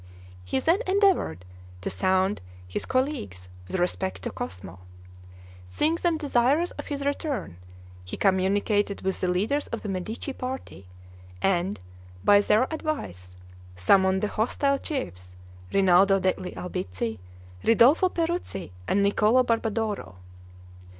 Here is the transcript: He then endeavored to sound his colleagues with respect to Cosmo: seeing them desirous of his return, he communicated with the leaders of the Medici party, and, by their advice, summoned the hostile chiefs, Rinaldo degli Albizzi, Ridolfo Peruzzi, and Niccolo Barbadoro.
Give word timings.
He 0.43 0.59
then 0.59 0.79
endeavored 0.87 1.45
to 1.81 1.91
sound 1.91 2.41
his 2.67 2.87
colleagues 2.87 3.49
with 3.67 3.77
respect 3.79 4.23
to 4.23 4.31
Cosmo: 4.31 4.79
seeing 5.69 5.93
them 5.93 6.17
desirous 6.17 6.71
of 6.71 6.87
his 6.87 7.05
return, 7.05 7.57
he 8.03 8.17
communicated 8.17 9.01
with 9.03 9.21
the 9.21 9.27
leaders 9.27 9.67
of 9.67 9.83
the 9.83 9.89
Medici 9.89 10.33
party, 10.33 10.87
and, 11.39 11.79
by 12.23 12.41
their 12.41 12.63
advice, 12.73 13.37
summoned 13.75 14.23
the 14.23 14.27
hostile 14.27 14.79
chiefs, 14.79 15.35
Rinaldo 15.71 16.19
degli 16.19 16.55
Albizzi, 16.57 17.19
Ridolfo 17.63 18.09
Peruzzi, 18.09 18.71
and 18.87 19.03
Niccolo 19.03 19.43
Barbadoro. 19.43 20.15